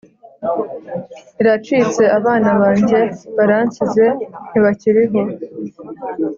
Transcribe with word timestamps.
iracitse 1.41 2.03
abana 2.17 2.49
banjye 2.61 2.99
baransize 3.37 4.05
ntibakiriho 4.49 5.19